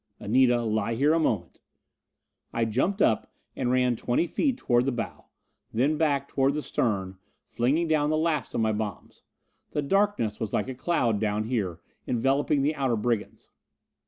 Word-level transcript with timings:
"Anita, 0.19 0.63
lie 0.63 0.95
here 0.95 1.13
a 1.13 1.19
moment." 1.19 1.61
I 2.51 2.65
jumped 2.65 3.03
up 3.03 3.31
and 3.55 3.69
ran 3.71 3.95
twenty 3.95 4.25
feet 4.25 4.57
toward 4.57 4.87
the 4.87 4.91
bow; 4.91 5.25
then 5.71 5.95
back, 5.99 6.27
toward 6.27 6.55
the 6.55 6.63
stern, 6.63 7.19
flinging 7.51 7.87
down 7.87 8.09
the 8.09 8.17
last 8.17 8.55
of 8.55 8.61
my 8.61 8.71
bombs. 8.71 9.21
The 9.73 9.83
darkness 9.83 10.39
was 10.39 10.53
like 10.53 10.67
a 10.67 10.73
cloud 10.73 11.19
down 11.19 11.47
there, 11.47 11.81
enveloping 12.07 12.63
the 12.63 12.73
outer 12.73 12.95
brigands. 12.95 13.51